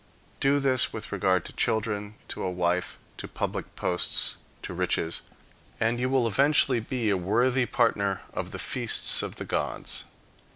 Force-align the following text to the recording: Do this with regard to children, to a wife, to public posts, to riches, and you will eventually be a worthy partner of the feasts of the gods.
Do 0.39 0.59
this 0.59 0.91
with 0.91 1.11
regard 1.11 1.45
to 1.45 1.53
children, 1.53 2.15
to 2.29 2.41
a 2.43 2.49
wife, 2.49 2.97
to 3.17 3.27
public 3.27 3.75
posts, 3.75 4.37
to 4.63 4.73
riches, 4.73 5.21
and 5.79 5.99
you 5.99 6.09
will 6.09 6.27
eventually 6.27 6.79
be 6.79 7.11
a 7.11 7.17
worthy 7.17 7.67
partner 7.67 8.21
of 8.33 8.49
the 8.49 8.57
feasts 8.57 9.21
of 9.21 9.35
the 9.35 9.45
gods. 9.45 10.05